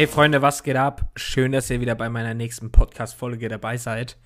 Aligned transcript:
Hey 0.00 0.06
Freunde, 0.06 0.40
was 0.40 0.62
geht 0.62 0.76
ab? 0.76 1.10
Schön, 1.14 1.52
dass 1.52 1.68
ihr 1.68 1.82
wieder 1.82 1.94
bei 1.94 2.08
meiner 2.08 2.32
nächsten 2.32 2.72
Podcast-Folge 2.72 3.50
dabei 3.50 3.76
seid. 3.76 4.16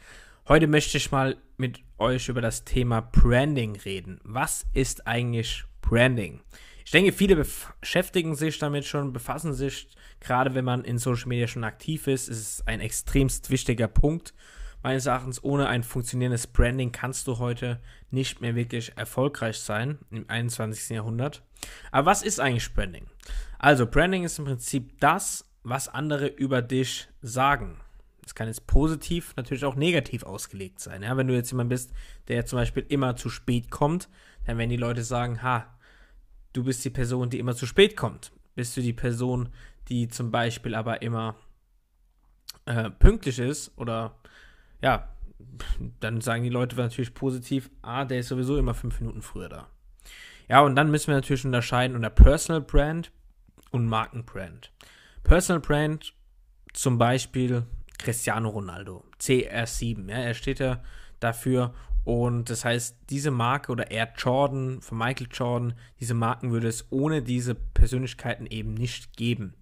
Heute 0.47 0.69
möchte 0.69 0.99
ich 0.99 1.11
mal 1.11 1.37
mit 1.57 1.81
euch 1.99 2.29
über 2.29 2.41
das 2.41 2.63
Thema 2.63 3.01
Branding 3.01 3.75
reden. 3.75 4.21
Was 4.23 4.67
ist 4.73 5.09
eigentlich 5.09 5.65
Branding? 5.83 6.43
Ich 6.85 6.93
denke, 6.93 7.11
viele 7.11 7.35
beschäftigen 7.35 8.37
sich 8.37 8.57
damit 8.61 8.85
schon, 8.85 9.13
befassen 9.13 9.53
sich, 9.53 9.89
gerade 10.21 10.55
wenn 10.55 10.65
man 10.65 10.85
in 10.85 10.99
Social 10.99 11.27
Media 11.27 11.49
schon 11.49 11.65
aktiv 11.65 12.07
ist. 12.07 12.29
Es 12.29 12.39
ist 12.39 12.69
ein 12.69 12.79
extremst 12.79 13.51
wichtiger 13.51 13.89
Punkt. 13.89 14.33
Meines 14.85 15.07
Erachtens, 15.07 15.43
ohne 15.43 15.67
ein 15.67 15.83
funktionierendes 15.83 16.47
Branding 16.47 16.93
kannst 16.93 17.27
du 17.27 17.39
heute 17.41 17.81
nicht 18.13 18.41
mehr 18.41 18.55
wirklich 18.55 18.93
erfolgreich 18.97 19.59
sein 19.59 19.99
im 20.13 20.25
21. 20.29 20.91
Jahrhundert. 20.91 21.43
Aber 21.91 22.07
was 22.07 22.23
ist 22.23 22.39
eigentlich 22.39 22.73
Branding? 22.73 23.09
Also, 23.59 23.89
Branding 23.89 24.23
ist 24.23 24.39
im 24.39 24.45
Prinzip 24.45 25.01
das, 25.01 25.45
was 25.65 25.89
andere 25.89 26.29
über 26.29 26.63
dich 26.63 27.09
sagen. 27.23 27.81
Das 28.23 28.35
kann 28.35 28.49
jetzt 28.49 28.67
positiv, 28.67 29.35
natürlich 29.37 29.65
auch 29.65 29.75
negativ 29.75 30.23
ausgelegt 30.23 30.81
sein. 30.81 31.03
Ja, 31.03 31.17
wenn 31.17 31.27
du 31.27 31.35
jetzt 31.35 31.51
jemand 31.51 31.71
bist, 31.71 31.93
der 32.29 32.47
zum 32.47 32.59
Beispiel 32.59 32.87
immer 32.89 33.17
zu 33.17 33.29
spät 33.29 33.71
kommt, 33.71 34.09
dann 34.47 34.57
werden 34.59 34.71
die 34.71 34.77
Leute 34.77 35.03
sagen, 35.03 35.43
ha, 35.43 35.67
du 36.53 36.65
bist 36.65 36.85
die 36.85 36.91
Person, 36.91 37.31
die 37.31 37.39
immer 37.39 37.55
zu 37.55 37.67
spät 37.67 37.97
kommt. 37.97 38.33
Bist 38.55 38.77
du 38.77 38.81
die 38.81 38.93
Person, 38.93 39.49
die 39.89 40.09
zum 40.09 40.31
Beispiel 40.31 40.75
aber 40.75 41.03
immer 41.03 41.37
äh, 42.67 42.91
pünktlich 42.91 43.39
ist 43.39 43.77
oder 43.77 44.17
ja, 44.81 45.09
dann 46.01 46.21
sagen 46.21 46.43
die 46.45 46.51
Leute 46.51 46.77
natürlich 46.77 47.15
positiv, 47.15 47.71
ah, 47.83 48.05
der 48.05 48.21
ist 48.21 48.29
sowieso 48.29 48.57
immer 48.57 48.75
fünf 48.75 49.01
Minuten 49.01 49.23
früher 49.23 49.49
da. 49.49 49.69
Ja, 50.49 50.61
und 50.61 50.77
dann 50.77 50.91
müssen 50.91 51.09
wir 51.09 51.15
natürlich 51.15 51.45
unterscheiden 51.45 51.97
unter 51.97 52.11
Personal 52.11 52.61
Brand 52.61 53.11
und 53.71 53.87
Markenbrand. 53.87 54.71
Personal 55.25 55.61
Brand, 55.61 56.15
zum 56.75 56.99
Beispiel 56.99 57.65
Cristiano 57.99 58.51
Ronaldo, 58.51 59.05
CR7. 59.19 60.11
Ja, 60.11 60.19
er 60.19 60.35
steht 60.35 60.59
ja 60.59 60.83
dafür. 61.19 61.73
Und 62.05 62.51
das 62.51 62.67
heißt, 62.67 62.99
diese 63.09 63.31
Marke 63.31 63.73
oder 63.73 63.91
Air 63.91 64.13
Jordan 64.19 64.83
von 64.83 64.99
Michael 64.99 65.29
Jordan, 65.33 65.75
diese 65.99 66.13
Marken 66.13 66.53
würde 66.53 66.69
es 66.69 66.87
ohne 66.91 67.23
diese 67.23 67.55
Persönlichkeiten 67.55 68.47
eben 68.47 68.75
nicht 68.75 69.17
geben. 69.17 69.55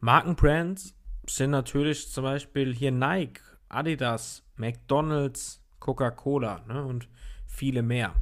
Markenbrands 0.00 0.94
sind 1.28 1.50
natürlich 1.50 2.10
zum 2.10 2.24
Beispiel 2.24 2.74
hier 2.74 2.90
Nike, 2.90 3.42
Adidas, 3.68 4.42
McDonald's, 4.56 5.62
Coca-Cola 5.78 6.64
ne, 6.66 6.82
und 6.82 7.08
viele 7.46 7.82
mehr. 7.82 8.14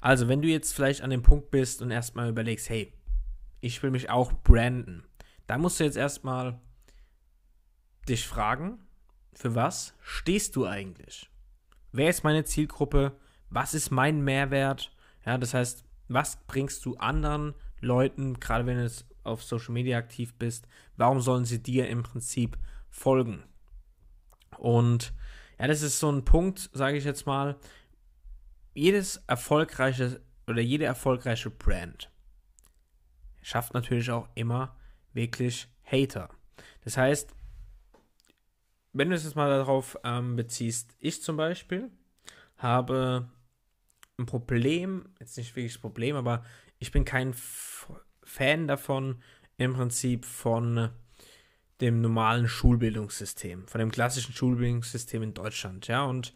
Also, 0.00 0.28
wenn 0.28 0.40
du 0.40 0.48
jetzt 0.48 0.72
vielleicht 0.72 1.02
an 1.02 1.10
dem 1.10 1.22
Punkt 1.22 1.50
bist 1.50 1.82
und 1.82 1.90
erstmal 1.90 2.30
überlegst, 2.30 2.70
hey, 2.70 2.94
ich 3.60 3.82
will 3.82 3.90
mich 3.90 4.08
auch 4.08 4.32
branden, 4.32 5.04
da 5.50 5.58
musst 5.58 5.80
du 5.80 5.84
jetzt 5.84 5.96
erstmal 5.96 6.60
dich 8.08 8.24
fragen, 8.24 8.78
für 9.32 9.56
was 9.56 9.94
stehst 10.00 10.54
du 10.54 10.64
eigentlich? 10.64 11.28
Wer 11.90 12.08
ist 12.08 12.22
meine 12.22 12.44
Zielgruppe? 12.44 13.18
Was 13.48 13.74
ist 13.74 13.90
mein 13.90 14.20
Mehrwert? 14.22 14.94
Ja, 15.26 15.38
das 15.38 15.52
heißt, 15.52 15.84
was 16.06 16.36
bringst 16.46 16.84
du 16.84 16.94
anderen 16.98 17.56
Leuten, 17.80 18.38
gerade 18.38 18.64
wenn 18.64 18.76
du 18.76 18.84
jetzt 18.84 19.06
auf 19.24 19.42
Social 19.42 19.72
Media 19.72 19.98
aktiv 19.98 20.34
bist, 20.34 20.68
warum 20.96 21.20
sollen 21.20 21.44
sie 21.44 21.60
dir 21.60 21.88
im 21.88 22.04
Prinzip 22.04 22.56
folgen? 22.88 23.42
Und 24.56 25.12
ja, 25.58 25.66
das 25.66 25.82
ist 25.82 25.98
so 25.98 26.12
ein 26.12 26.24
Punkt, 26.24 26.70
sage 26.74 26.96
ich 26.96 27.02
jetzt 27.02 27.26
mal, 27.26 27.58
jedes 28.72 29.16
erfolgreiche 29.26 30.20
oder 30.46 30.60
jede 30.60 30.84
erfolgreiche 30.84 31.50
Brand 31.50 32.08
schafft 33.42 33.74
natürlich 33.74 34.12
auch 34.12 34.28
immer 34.36 34.76
wirklich 35.12 35.68
Hater. 35.84 36.28
Das 36.84 36.96
heißt, 36.96 37.34
wenn 38.92 39.10
du 39.10 39.16
es 39.16 39.24
jetzt 39.24 39.36
mal 39.36 39.50
darauf 39.50 39.98
ähm, 40.04 40.36
beziehst, 40.36 40.96
ich 40.98 41.22
zum 41.22 41.36
Beispiel 41.36 41.90
habe 42.56 43.28
ein 44.18 44.26
Problem, 44.26 45.08
jetzt 45.18 45.36
nicht 45.36 45.54
wirklich 45.56 45.80
Problem, 45.80 46.16
aber 46.16 46.44
ich 46.78 46.90
bin 46.90 47.04
kein 47.04 47.30
F 47.30 47.90
Fan 48.22 48.68
davon, 48.68 49.22
im 49.56 49.74
Prinzip 49.74 50.24
von 50.24 50.90
dem 51.80 52.00
normalen 52.00 52.46
Schulbildungssystem, 52.48 53.66
von 53.66 53.78
dem 53.78 53.90
klassischen 53.90 54.34
Schulbildungssystem 54.34 55.22
in 55.22 55.34
Deutschland, 55.34 55.88
ja, 55.88 56.04
und 56.04 56.32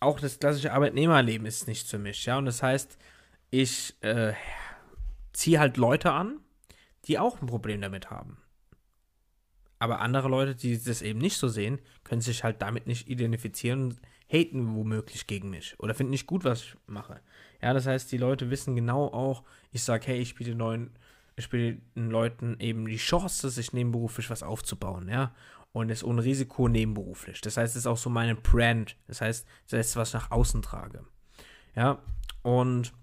auch 0.00 0.20
das 0.20 0.38
klassische 0.38 0.72
Arbeitnehmerleben 0.72 1.46
ist 1.46 1.66
nicht 1.66 1.86
für 1.86 1.98
mich, 1.98 2.24
ja, 2.24 2.38
und 2.38 2.46
das 2.46 2.62
heißt, 2.62 2.96
ich 3.50 3.94
äh, 4.02 4.32
ziehe 5.32 5.60
halt 5.60 5.76
Leute 5.76 6.12
an, 6.12 6.40
die 7.06 7.18
auch 7.18 7.40
ein 7.40 7.46
Problem 7.46 7.80
damit 7.80 8.10
haben. 8.10 8.38
Aber 9.78 10.00
andere 10.00 10.28
Leute, 10.28 10.54
die 10.54 10.82
das 10.82 11.02
eben 11.02 11.18
nicht 11.18 11.36
so 11.36 11.48
sehen, 11.48 11.80
können 12.02 12.20
sich 12.22 12.44
halt 12.44 12.62
damit 12.62 12.86
nicht 12.86 13.08
identifizieren 13.08 13.82
und 13.82 14.00
haten 14.28 14.74
womöglich 14.74 15.26
gegen 15.26 15.50
mich 15.50 15.78
oder 15.78 15.94
finden 15.94 16.10
nicht 16.10 16.26
gut, 16.26 16.44
was 16.44 16.62
ich 16.62 16.76
mache. 16.86 17.20
Ja, 17.62 17.72
das 17.72 17.86
heißt, 17.86 18.10
die 18.10 18.18
Leute 18.18 18.50
wissen 18.50 18.74
genau 18.74 19.06
auch, 19.06 19.44
ich 19.72 19.82
sage, 19.82 20.06
hey, 20.06 20.18
ich 20.18 20.34
biete 20.34 20.54
neuen, 20.54 20.90
ich 21.36 21.48
biete 21.50 21.80
den 21.94 22.10
Leuten 22.10 22.56
eben 22.58 22.86
die 22.86 22.96
Chance, 22.96 23.50
sich 23.50 23.72
nebenberuflich 23.72 24.30
was 24.30 24.42
aufzubauen, 24.42 25.08
ja. 25.08 25.34
Und 25.72 25.90
es 25.90 26.02
ohne 26.02 26.24
Risiko 26.24 26.68
nebenberuflich. 26.68 27.42
Das 27.42 27.58
heißt, 27.58 27.76
es 27.76 27.82
ist 27.82 27.86
auch 27.86 27.98
so 27.98 28.08
meine 28.08 28.34
Brand. 28.34 28.96
Das 29.08 29.20
heißt, 29.20 29.46
das 29.68 29.88
ist 29.88 29.96
was 29.96 30.08
ich 30.08 30.14
nach 30.14 30.30
außen 30.30 30.62
trage. 30.62 31.04
Ja, 31.74 31.98
und 32.40 32.94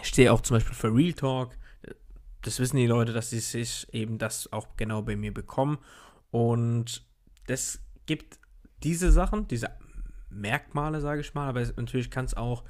ich 0.00 0.06
stehe 0.06 0.32
auch 0.32 0.40
zum 0.40 0.56
Beispiel 0.56 0.74
für 0.74 0.94
Real 0.94 1.12
Talk 1.12 1.58
das 2.42 2.58
wissen 2.58 2.76
die 2.76 2.86
Leute, 2.86 3.12
dass 3.12 3.30
sie 3.30 3.40
sich 3.40 3.86
eben 3.92 4.18
das 4.18 4.52
auch 4.52 4.68
genau 4.76 5.02
bei 5.02 5.16
mir 5.16 5.32
bekommen. 5.32 5.78
Und 6.30 7.04
das 7.46 7.80
gibt 8.06 8.38
diese 8.82 9.12
Sachen, 9.12 9.48
diese 9.48 9.70
Merkmale, 10.30 11.00
sage 11.00 11.20
ich 11.20 11.34
mal, 11.34 11.48
aber 11.48 11.60
natürlich 11.76 12.10
kann 12.10 12.24
es 12.24 12.34
auch 12.34 12.64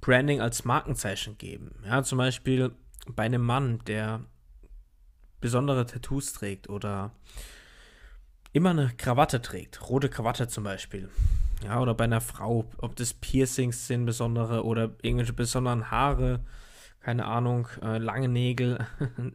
Branding 0.00 0.40
als 0.40 0.64
Markenzeichen 0.64 1.36
geben. 1.38 1.74
Ja, 1.84 2.02
zum 2.02 2.18
Beispiel 2.18 2.72
bei 3.06 3.24
einem 3.24 3.42
Mann, 3.42 3.80
der 3.86 4.24
besondere 5.40 5.86
Tattoos 5.86 6.32
trägt 6.32 6.68
oder 6.68 7.12
immer 8.52 8.70
eine 8.70 8.90
Krawatte 8.96 9.40
trägt, 9.40 9.88
rote 9.88 10.08
Krawatte 10.08 10.48
zum 10.48 10.64
Beispiel. 10.64 11.08
Ja, 11.64 11.80
oder 11.80 11.94
bei 11.94 12.04
einer 12.04 12.20
Frau, 12.20 12.70
ob 12.78 12.96
das 12.96 13.12
Piercings 13.12 13.86
sind, 13.86 14.06
besondere 14.06 14.64
oder 14.64 14.90
irgendwelche 15.02 15.34
besonderen 15.34 15.90
Haare, 15.90 16.40
keine 17.00 17.24
Ahnung, 17.24 17.68
äh, 17.82 17.98
lange 17.98 18.28
Nägel. 18.28 18.86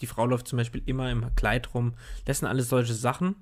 die 0.00 0.06
Frau 0.06 0.26
läuft 0.26 0.48
zum 0.48 0.56
Beispiel 0.56 0.82
immer 0.86 1.10
im 1.10 1.34
Kleid 1.34 1.74
rum. 1.74 1.94
Das 2.24 2.38
sind 2.38 2.48
alles 2.48 2.68
solche 2.68 2.94
Sachen, 2.94 3.36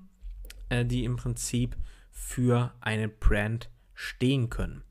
äh, 0.69 0.85
die 0.85 1.05
im 1.05 1.15
Prinzip 1.15 1.77
für 2.11 2.73
eine 2.81 3.07
Brand 3.07 3.69
stehen 3.93 4.49
können. 4.49 4.83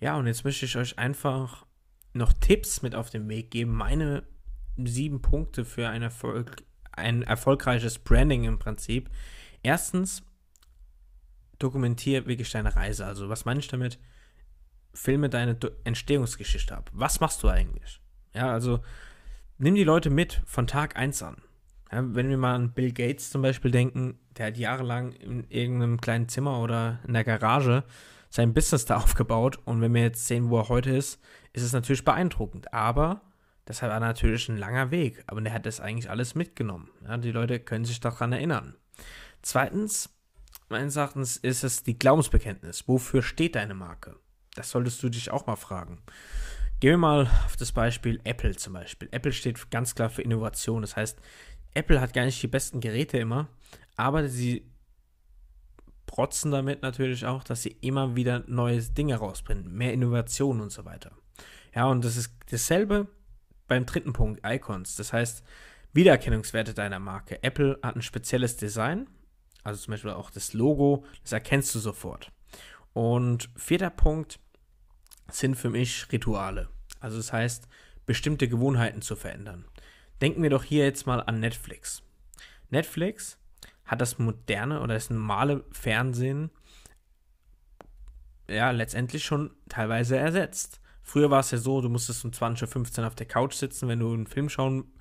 Ja, 0.00 0.16
und 0.16 0.26
jetzt 0.26 0.44
möchte 0.44 0.64
ich 0.64 0.76
euch 0.76 0.98
einfach 0.98 1.66
noch 2.12 2.32
Tipps 2.32 2.82
mit 2.82 2.94
auf 2.94 3.10
den 3.10 3.28
Weg 3.28 3.50
geben. 3.50 3.74
Meine 3.74 4.22
sieben 4.78 5.20
Punkte 5.20 5.64
für 5.64 5.88
ein, 5.88 6.02
Erfolg, 6.02 6.62
ein 6.92 7.22
erfolgreiches 7.22 7.98
Branding 7.98 8.44
im 8.44 8.58
Prinzip. 8.58 9.10
Erstens, 9.62 10.22
dokumentiere 11.58 12.26
wirklich 12.26 12.50
deine 12.50 12.74
Reise. 12.74 13.04
Also, 13.04 13.28
was 13.28 13.44
meine 13.44 13.60
ich 13.60 13.68
damit? 13.68 13.98
Filme 14.92 15.28
deine 15.28 15.56
Entstehungsgeschichte 15.84 16.76
ab. 16.76 16.90
Was 16.92 17.20
machst 17.20 17.42
du 17.42 17.48
eigentlich? 17.48 18.00
Ja, 18.34 18.52
also 18.52 18.80
nimm 19.58 19.74
die 19.74 19.84
Leute 19.84 20.10
mit 20.10 20.42
von 20.46 20.66
Tag 20.66 20.96
1 20.96 21.22
an. 21.22 21.42
Ja, 21.92 22.02
wenn 22.14 22.28
wir 22.28 22.38
mal 22.38 22.54
an 22.54 22.72
Bill 22.72 22.92
Gates 22.92 23.30
zum 23.30 23.42
Beispiel 23.42 23.70
denken, 23.70 24.18
der 24.36 24.46
hat 24.46 24.56
jahrelang 24.56 25.12
in 25.12 25.44
irgendeinem 25.50 26.00
kleinen 26.00 26.28
Zimmer 26.28 26.60
oder 26.60 27.00
in 27.06 27.14
der 27.14 27.24
Garage 27.24 27.84
sein 28.30 28.54
Business 28.54 28.84
da 28.84 28.96
aufgebaut 29.02 29.58
und 29.64 29.80
wenn 29.80 29.94
wir 29.94 30.02
jetzt 30.02 30.26
sehen, 30.26 30.50
wo 30.50 30.58
er 30.58 30.68
heute 30.68 30.90
ist, 30.90 31.20
ist 31.52 31.62
es 31.62 31.72
natürlich 31.72 32.04
beeindruckend. 32.04 32.72
Aber 32.72 33.22
das 33.64 33.82
war 33.82 34.00
natürlich 34.00 34.48
ein 34.48 34.56
langer 34.56 34.90
Weg, 34.90 35.22
aber 35.26 35.40
der 35.40 35.52
hat 35.52 35.66
das 35.66 35.80
eigentlich 35.80 36.10
alles 36.10 36.34
mitgenommen. 36.34 36.88
Ja, 37.04 37.16
die 37.16 37.32
Leute 37.32 37.60
können 37.60 37.84
sich 37.84 38.00
daran 38.00 38.32
erinnern. 38.32 38.76
Zweitens, 39.42 40.10
meines 40.68 40.96
Erachtens 40.96 41.36
ist 41.36 41.64
es 41.64 41.82
die 41.82 41.98
Glaubensbekenntnis. 41.98 42.86
Wofür 42.86 43.22
steht 43.22 43.56
deine 43.56 43.74
Marke? 43.74 44.16
Das 44.54 44.70
solltest 44.70 45.02
du 45.02 45.08
dich 45.08 45.30
auch 45.30 45.46
mal 45.46 45.56
fragen. 45.56 46.02
Gehen 46.80 46.92
wir 46.92 46.98
mal 46.98 47.30
auf 47.44 47.56
das 47.56 47.72
Beispiel 47.72 48.20
Apple 48.24 48.56
zum 48.56 48.72
Beispiel. 48.72 49.08
Apple 49.12 49.32
steht 49.32 49.70
ganz 49.70 49.94
klar 49.94 50.08
für 50.08 50.22
Innovation. 50.22 50.80
Das 50.80 50.96
heißt, 50.96 51.18
Apple 51.74 52.00
hat 52.00 52.14
gar 52.14 52.24
nicht 52.24 52.42
die 52.42 52.48
besten 52.48 52.80
Geräte 52.80 53.18
immer, 53.18 53.48
aber 53.96 54.28
sie 54.28 54.70
protzen 56.06 56.50
damit 56.50 56.82
natürlich 56.82 57.26
auch, 57.26 57.44
dass 57.44 57.62
sie 57.62 57.76
immer 57.80 58.16
wieder 58.16 58.42
neue 58.48 58.80
Dinge 58.82 59.16
rausbringen, 59.16 59.72
mehr 59.72 59.92
Innovation 59.92 60.60
und 60.60 60.72
so 60.72 60.84
weiter. 60.84 61.12
Ja, 61.74 61.86
und 61.86 62.04
das 62.04 62.16
ist 62.16 62.32
dasselbe 62.50 63.06
beim 63.68 63.86
dritten 63.86 64.12
Punkt, 64.12 64.40
Icons. 64.44 64.96
Das 64.96 65.12
heißt, 65.12 65.44
Wiedererkennungswerte 65.92 66.74
deiner 66.74 66.98
Marke. 66.98 67.42
Apple 67.42 67.78
hat 67.82 67.94
ein 67.94 68.02
spezielles 68.02 68.56
Design, 68.56 69.08
also 69.62 69.80
zum 69.80 69.92
Beispiel 69.92 70.10
auch 70.10 70.30
das 70.30 70.52
Logo, 70.52 71.04
das 71.22 71.32
erkennst 71.32 71.74
du 71.74 71.78
sofort. 71.78 72.32
Und 72.92 73.50
vierter 73.56 73.90
Punkt 73.90 74.40
sind 75.30 75.56
für 75.56 75.70
mich 75.70 76.10
Rituale. 76.10 76.68
Also 77.00 77.16
das 77.16 77.32
heißt, 77.32 77.68
bestimmte 78.06 78.48
Gewohnheiten 78.48 79.02
zu 79.02 79.16
verändern. 79.16 79.64
Denken 80.20 80.42
wir 80.42 80.50
doch 80.50 80.64
hier 80.64 80.84
jetzt 80.84 81.06
mal 81.06 81.20
an 81.20 81.40
Netflix. 81.40 82.02
Netflix 82.68 83.38
hat 83.84 84.00
das 84.00 84.18
moderne 84.18 84.80
oder 84.80 84.94
das 84.94 85.10
normale 85.10 85.64
Fernsehen 85.72 86.50
ja 88.48 88.70
letztendlich 88.70 89.24
schon 89.24 89.50
teilweise 89.68 90.16
ersetzt. 90.16 90.80
Früher 91.02 91.30
war 91.30 91.40
es 91.40 91.50
ja 91.50 91.58
so, 91.58 91.80
du 91.80 91.88
musstest 91.88 92.24
um 92.24 92.30
20.15 92.30 93.00
Uhr 93.00 93.06
auf 93.06 93.14
der 93.14 93.26
Couch 93.26 93.54
sitzen, 93.54 93.88
wenn 93.88 94.00
du 94.00 94.12
einen 94.12 94.26
Film 94.26 94.48
schauen 94.48 94.92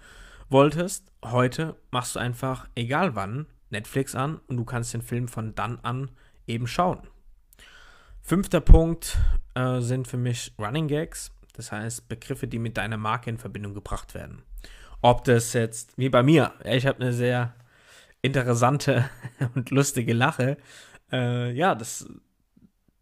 wolltest. 0.49 1.11
Heute 1.23 1.75
machst 1.91 2.15
du 2.15 2.19
einfach, 2.19 2.67
egal 2.75 3.15
wann, 3.15 3.47
Netflix 3.69 4.15
an 4.15 4.39
und 4.47 4.57
du 4.57 4.65
kannst 4.65 4.93
den 4.93 5.01
Film 5.01 5.27
von 5.27 5.53
dann 5.53 5.79
an 5.79 6.11
eben 6.47 6.65
schauen. 6.67 7.07
Fünfter 8.29 8.61
Punkt 8.61 9.17
äh, 9.55 9.79
sind 9.79 10.07
für 10.07 10.17
mich 10.17 10.53
Running 10.59 10.87
Gags, 10.87 11.31
das 11.53 11.71
heißt 11.71 12.07
Begriffe, 12.09 12.47
die 12.47 12.59
mit 12.59 12.77
deiner 12.77 12.97
Marke 12.97 13.31
in 13.31 13.39
Verbindung 13.39 13.73
gebracht 13.73 14.13
werden. 14.13 14.43
Ob 15.01 15.23
das 15.23 15.53
jetzt, 15.53 15.97
wie 15.97 16.09
bei 16.09 16.21
mir, 16.21 16.53
ich 16.63 16.85
habe 16.85 17.01
eine 17.01 17.11
sehr 17.11 17.55
interessante 18.21 19.09
und 19.55 19.71
lustige 19.71 20.13
Lache. 20.13 20.57
Äh, 21.11 21.53
ja, 21.53 21.73
das 21.73 22.07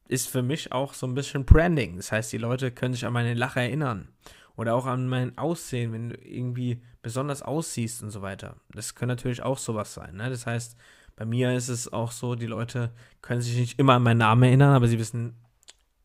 ist 0.07 0.29
für 0.29 0.44
mich 0.44 0.71
auch 0.71 0.94
so 0.94 1.06
ein 1.06 1.13
bisschen 1.13 1.44
Branding. 1.44 1.97
Das 1.97 2.13
heißt, 2.13 2.31
die 2.31 2.38
Leute 2.38 2.71
können 2.71 2.94
sich 2.94 3.06
an 3.06 3.12
meine 3.12 3.33
Lache 3.33 3.59
erinnern. 3.59 4.07
Oder 4.56 4.75
auch 4.75 4.85
an 4.85 5.09
mein 5.09 5.38
Aussehen, 5.38 5.91
wenn 5.91 6.07
du 6.12 6.15
irgendwie 6.23 6.81
besonders 7.01 7.41
aussiehst 7.41 8.01
und 8.01 8.12
so 8.12 8.21
weiter. 8.21 8.56
Das 8.73 8.95
kann 8.95 9.09
natürlich 9.09 9.44
auch 9.44 9.57
sowas 9.57 9.94
sein. 9.94 10.15
Ne? 10.15 10.30
Das 10.30 10.45
heißt, 10.45 10.77
bei 11.17 11.25
mir 11.25 11.53
ist 11.55 11.67
es 11.67 11.91
auch 11.91 12.11
so, 12.11 12.35
die 12.35 12.45
Leute 12.45 12.91
können 13.21 13.41
sich 13.41 13.57
nicht 13.57 13.79
immer 13.79 13.95
an 13.95 14.03
meinen 14.03 14.19
Namen 14.19 14.43
erinnern, 14.43 14.73
aber 14.73 14.87
sie 14.87 14.99
wissen, 14.99 15.35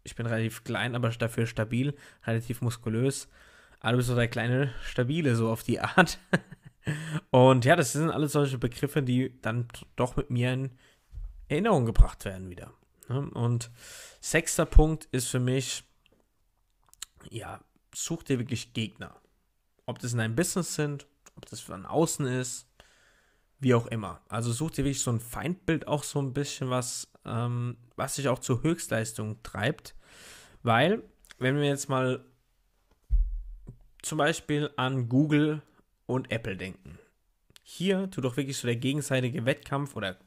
ich 0.03 0.17
bin 0.17 0.27
relativ 0.27 0.65
klein, 0.65 0.97
aber 0.97 1.11
dafür 1.11 1.47
stabil, 1.47 1.95
relativ 2.27 2.63
muskulös. 2.63 3.29
Aber 3.79 3.93
du 3.93 3.97
bist 3.99 4.09
so 4.09 4.17
der 4.17 4.29
kleine 4.29 4.73
Stabile, 4.83 5.37
so 5.37 5.51
auf 5.51 5.63
die 5.63 5.81
Art. 5.81 6.19
und 7.31 7.67
ja, 7.67 7.77
das 7.77 7.93
sind 7.93 8.11
alles 8.11 8.33
solche 8.33 8.57
Begriffe, 8.59 9.03
die 9.03 9.39
dann 9.43 9.69
doch 9.97 10.17
mit 10.17 10.31
mir 10.31 10.55
in 10.55 10.71
Erinnerung 11.49 11.85
gebracht 11.85 12.25
werden 12.25 12.49
wieder. 12.49 12.73
Ne? 13.09 13.21
Und 13.21 13.71
sechster 14.21 14.65
Punkt 14.65 15.09
ist 15.13 15.29
für 15.29 15.41
mich, 15.41 15.85
ja, 17.29 17.61
such 17.95 18.23
dir 18.23 18.39
wirklich 18.39 18.73
Gegner. 18.73 19.15
Ob 19.85 19.99
das 19.99 20.13
in 20.13 20.19
deinem 20.19 20.37
Business 20.37 20.75
sind, 20.75 21.07
ob 21.37 21.45
das 21.47 21.61
von 21.61 21.85
außen 21.85 22.27
ist, 22.27 22.67
wie 23.63 23.75
auch 23.75 23.87
immer. 23.87 24.21
Also 24.29 24.53
such 24.53 24.73
dir 24.73 24.85
wirklich 24.85 25.01
so 25.01 25.13
ein 25.13 25.21
Feindbild 25.21 25.87
auch 25.87 26.03
so 26.03 26.21
ein 26.21 26.35
bisschen, 26.35 26.69
was, 26.69 27.09
ähm, 27.25 27.77
was 27.97 28.17
dich 28.17 28.29
auch 28.29 28.41
zur 28.41 28.63
Höchstleistung 28.63 29.43
treibt. 29.43 29.95
Weil, 30.63 31.03
wenn 31.39 31.57
wir 31.57 31.65
jetzt 31.65 31.89
mal 31.89 32.25
zum 34.03 34.19
Beispiel 34.19 34.71
an 34.77 35.09
Google 35.09 35.63
und 36.07 36.31
Apple 36.33 36.57
denken. 36.57 36.99
Hier 37.63 38.11
tut 38.11 38.25
doch 38.25 38.37
wirklich 38.37 38.57
so 38.59 38.67
der 38.67 38.77
gegenseitige 38.77 39.47
Wettkampf 39.47 39.95
oder 39.95 40.19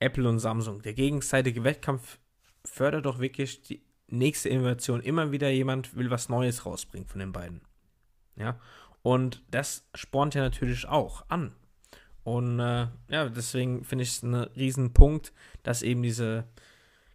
Apple 0.00 0.28
und 0.28 0.40
Samsung. 0.40 0.82
Der 0.82 0.92
gegenseitige 0.92 1.62
Wettkampf 1.62 2.18
fördert 2.64 3.06
doch 3.06 3.20
wirklich 3.20 3.62
die 3.62 3.80
nächste 4.08 4.48
Innovation. 4.48 5.00
Immer 5.00 5.30
wieder 5.30 5.48
jemand 5.50 5.96
will 5.96 6.10
was 6.10 6.28
Neues 6.28 6.66
rausbringen 6.66 7.08
von 7.08 7.20
den 7.20 7.32
beiden. 7.32 7.60
Ja. 8.34 8.58
Und 9.02 9.44
das 9.52 9.88
spornt 9.94 10.34
ja 10.34 10.42
natürlich 10.42 10.86
auch 10.88 11.24
an. 11.28 11.54
Und 12.26 12.58
äh, 12.58 12.88
ja, 13.08 13.28
deswegen 13.28 13.84
finde 13.84 14.02
ich 14.02 14.08
es 14.08 14.24
ein 14.24 14.34
Riesenpunkt, 14.34 15.32
dass 15.62 15.82
eben 15.82 16.02
diese 16.02 16.42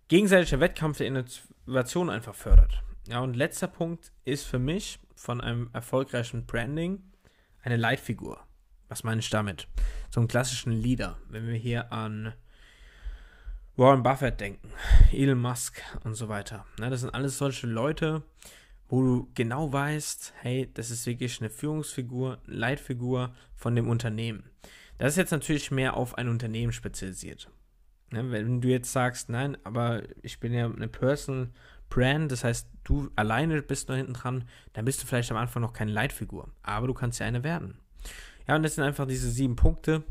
gegenseitige 0.07 0.61
Wettkampf 0.61 0.99
der 0.99 1.07
Innovation 1.07 2.09
einfach 2.09 2.33
fördert. 2.33 2.81
Ja, 3.09 3.19
und 3.19 3.35
letzter 3.35 3.67
Punkt 3.67 4.13
ist 4.23 4.45
für 4.45 4.57
mich 4.57 4.99
von 5.13 5.41
einem 5.41 5.69
erfolgreichen 5.73 6.45
Branding 6.45 7.03
eine 7.61 7.75
Leitfigur. 7.75 8.39
Was 8.87 9.03
meine 9.03 9.19
ich 9.19 9.29
damit? 9.29 9.67
So 10.11 10.21
einen 10.21 10.29
klassischen 10.29 10.71
Leader. 10.71 11.17
Wenn 11.27 11.45
wir 11.45 11.55
hier 11.55 11.91
an 11.91 12.31
Warren 13.75 14.03
Buffett 14.03 14.39
denken, 14.39 14.71
Elon 15.11 15.41
Musk 15.41 15.81
und 16.05 16.13
so 16.13 16.29
weiter. 16.29 16.65
Ne, 16.79 16.89
das 16.89 17.01
sind 17.01 17.13
alles 17.13 17.37
solche 17.37 17.67
Leute, 17.67 18.23
wo 18.87 19.01
du 19.01 19.29
genau 19.33 19.73
weißt, 19.73 20.35
hey, 20.39 20.71
das 20.73 20.89
ist 20.89 21.05
wirklich 21.05 21.41
eine 21.41 21.49
Führungsfigur, 21.49 22.37
Leitfigur 22.45 23.35
von 23.57 23.75
dem 23.75 23.89
Unternehmen. 23.89 24.49
Das 25.01 25.13
ist 25.13 25.17
jetzt 25.17 25.31
natürlich 25.31 25.71
mehr 25.71 25.97
auf 25.97 26.15
ein 26.19 26.29
Unternehmen 26.29 26.71
spezialisiert. 26.71 27.49
Ne, 28.11 28.29
wenn 28.29 28.61
du 28.61 28.67
jetzt 28.67 28.91
sagst, 28.91 29.29
nein, 29.29 29.57
aber 29.63 30.03
ich 30.21 30.39
bin 30.39 30.53
ja 30.53 30.69
eine 30.69 30.87
Personal 30.87 31.49
Brand, 31.89 32.31
das 32.31 32.43
heißt, 32.43 32.67
du 32.83 33.09
alleine 33.15 33.63
bist 33.63 33.89
noch 33.89 33.95
hinten 33.95 34.13
dran, 34.13 34.47
dann 34.73 34.85
bist 34.85 35.01
du 35.01 35.07
vielleicht 35.07 35.31
am 35.31 35.37
Anfang 35.37 35.63
noch 35.63 35.73
keine 35.73 35.91
Leitfigur, 35.91 36.51
aber 36.61 36.85
du 36.85 36.93
kannst 36.93 37.19
ja 37.19 37.25
eine 37.25 37.43
werden. 37.43 37.79
Ja, 38.47 38.55
und 38.55 38.61
das 38.61 38.75
sind 38.75 38.83
einfach 38.83 39.07
diese 39.07 39.31
sieben 39.31 39.55
Punkte, 39.55 40.03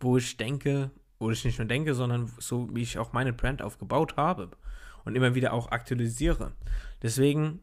wo 0.00 0.18
ich 0.18 0.36
denke, 0.36 0.90
wo 1.18 1.30
ich 1.30 1.42
nicht 1.42 1.58
nur 1.58 1.66
denke, 1.66 1.94
sondern 1.94 2.30
so 2.40 2.68
wie 2.74 2.82
ich 2.82 2.98
auch 2.98 3.14
meine 3.14 3.32
Brand 3.32 3.62
aufgebaut 3.62 4.18
habe 4.18 4.50
und 5.06 5.16
immer 5.16 5.34
wieder 5.34 5.54
auch 5.54 5.70
aktualisiere. 5.70 6.52
Deswegen, 7.00 7.60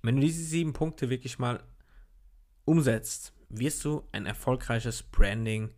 wenn 0.00 0.16
du 0.16 0.22
diese 0.22 0.42
sieben 0.42 0.72
Punkte 0.72 1.10
wirklich 1.10 1.38
mal 1.38 1.62
umsetzt, 2.64 3.34
wirst 3.50 3.84
du 3.84 4.04
ein 4.12 4.26
erfolgreiches 4.26 5.02
Branding 5.02 5.70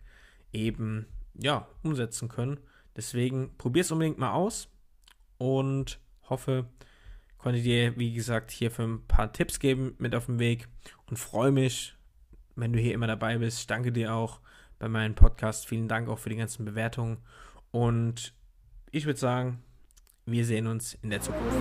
eben 0.52 1.06
ja 1.34 1.66
umsetzen 1.82 2.28
können. 2.28 2.60
Deswegen 2.94 3.56
probier 3.56 3.80
es 3.82 3.90
unbedingt 3.90 4.18
mal 4.18 4.32
aus 4.32 4.68
und 5.38 5.98
hoffe, 6.28 6.66
konnte 7.38 7.62
dir, 7.62 7.96
wie 7.96 8.12
gesagt, 8.12 8.50
hier 8.50 8.70
für 8.70 8.84
ein 8.84 9.06
paar 9.06 9.32
Tipps 9.32 9.58
geben 9.58 9.94
mit 9.98 10.14
auf 10.14 10.26
dem 10.26 10.38
Weg 10.38 10.68
und 11.06 11.16
freue 11.16 11.50
mich, 11.50 11.96
wenn 12.54 12.72
du 12.72 12.78
hier 12.78 12.94
immer 12.94 13.06
dabei 13.06 13.38
bist. 13.38 13.60
Ich 13.60 13.66
danke 13.66 13.92
dir 13.92 14.14
auch 14.14 14.40
bei 14.78 14.88
meinem 14.88 15.14
Podcast. 15.14 15.66
Vielen 15.66 15.88
Dank 15.88 16.08
auch 16.08 16.18
für 16.18 16.28
die 16.28 16.36
ganzen 16.36 16.64
Bewertungen. 16.64 17.18
Und 17.70 18.34
ich 18.90 19.06
würde 19.06 19.18
sagen, 19.18 19.62
wir 20.26 20.44
sehen 20.44 20.66
uns 20.66 20.94
in 21.02 21.10
der 21.10 21.20
Zukunft. 21.20 21.56